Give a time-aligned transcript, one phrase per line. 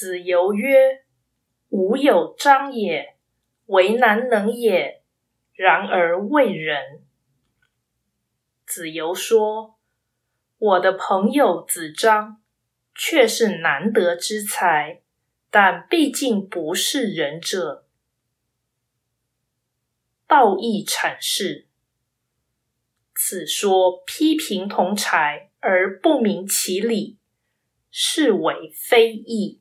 [0.00, 1.04] 子游曰
[1.68, 3.18] 吾有章也
[3.66, 5.02] 为难能也
[5.52, 7.04] 然而为人
[8.64, 9.78] 子游说
[10.56, 12.40] 我的朋友子张
[12.94, 15.02] 却是难得之才
[15.50, 17.86] 但毕竟不是仁者。
[20.26, 21.66] 道义阐释
[23.14, 27.18] 此说批评同才而不明其理
[27.90, 29.60] 是为非议。